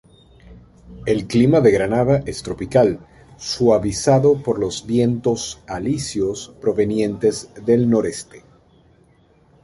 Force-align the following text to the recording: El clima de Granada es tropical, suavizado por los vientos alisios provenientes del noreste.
El 1.05 1.27
clima 1.27 1.61
de 1.61 1.69
Granada 1.69 2.23
es 2.25 2.41
tropical, 2.41 3.05
suavizado 3.37 4.41
por 4.41 4.57
los 4.57 4.87
vientos 4.87 5.61
alisios 5.67 6.55
provenientes 6.59 7.51
del 7.67 7.87
noreste. 7.87 8.43